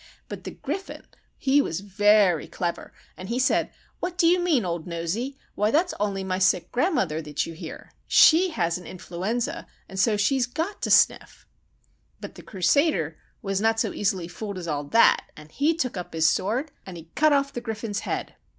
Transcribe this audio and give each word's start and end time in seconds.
"But 0.29 0.45
the 0.45 0.49
Griffin 0.49 1.05
he 1.37 1.61
was 1.61 1.81
v 1.81 2.05
e 2.05 2.07
r 2.07 2.37
y 2.39 2.47
clever, 2.51 2.91
and 3.15 3.29
he 3.29 3.37
said, 3.37 3.69
'What 3.99 4.17
do 4.17 4.25
you 4.25 4.39
mean, 4.39 4.65
old 4.65 4.87
nosey? 4.87 5.37
Why, 5.53 5.69
that's 5.69 5.93
only 5.99 6.23
my 6.23 6.39
sick 6.39 6.71
grandmother 6.71 7.21
that 7.21 7.45
you 7.45 7.53
hear. 7.53 7.91
She 8.07 8.49
has 8.49 8.79
an 8.79 8.87
influenza, 8.87 9.67
and 9.87 9.99
so 9.99 10.17
she's 10.17 10.47
got 10.47 10.81
to 10.81 10.89
sniff!' 10.89 11.45
"But 12.19 12.33
the 12.33 12.41
Crusader 12.41 13.19
was 13.43 13.61
not 13.61 13.79
so 13.79 13.93
easily 13.93 14.27
fooled 14.27 14.57
as 14.57 14.67
all 14.67 14.85
that, 14.85 15.27
and 15.37 15.51
he 15.51 15.75
took 15.75 15.95
up 15.95 16.13
his 16.15 16.27
sword, 16.27 16.71
an' 16.83 16.95
he 16.95 17.11
cut 17.13 17.31
off 17.31 17.53
the 17.53 17.61
Griffin's 17.61 17.99
head! 17.99 18.33